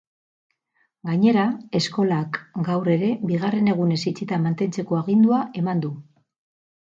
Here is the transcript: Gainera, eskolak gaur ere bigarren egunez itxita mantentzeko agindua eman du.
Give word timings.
Gainera, 1.07 1.43
eskolak 1.79 2.39
gaur 2.69 2.89
ere 2.95 3.11
bigarren 3.31 3.69
egunez 3.75 3.99
itxita 4.13 4.41
mantentzeko 4.47 4.99
agindua 5.03 5.43
eman 5.61 5.85
du. 5.85 5.93